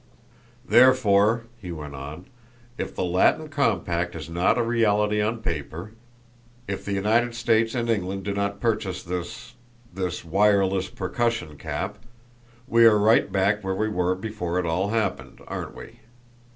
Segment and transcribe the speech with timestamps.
[0.67, 2.25] "Therefore," he went on,
[2.75, 5.91] "if the Latin compact is not a reality on paper;
[6.67, 9.53] if the United States and England do not purchase this
[9.93, 11.99] this wireless percussion cap,
[12.67, 15.99] we are right back where we were before it all happened, aren't we?